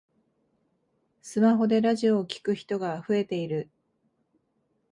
[1.21, 3.69] スマホでラジオを聞く人が増えている